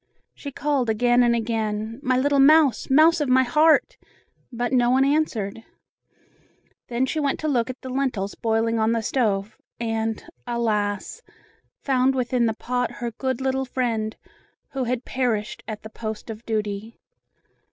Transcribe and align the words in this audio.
She 0.33 0.51
called 0.51 0.89
again 0.89 1.21
and 1.21 1.35
again, 1.35 1.99
"My 2.01 2.17
little 2.17 2.39
mouse! 2.39 2.89
Mouse 2.89 3.21
of 3.21 3.29
my 3.29 3.43
heart!" 3.43 3.97
but 4.51 4.73
no 4.73 4.89
one 4.89 5.05
answered. 5.05 5.63
Then 6.87 7.05
she 7.05 7.19
went 7.19 7.39
to 7.41 7.47
look 7.47 7.69
at 7.69 7.79
the 7.81 7.89
lentils 7.91 8.33
boiling 8.33 8.79
on 8.79 8.93
the 8.93 9.03
stove, 9.03 9.59
and, 9.79 10.23
alas! 10.47 11.21
found 11.83 12.15
within 12.15 12.47
the 12.47 12.55
pot 12.55 12.93
her 12.93 13.11
good 13.11 13.41
little 13.41 13.63
friend, 13.65 14.17
who 14.69 14.85
had 14.85 15.05
perished 15.05 15.61
at 15.67 15.83
the 15.83 15.89
post 15.91 16.31
of 16.31 16.43
duty. 16.47 16.97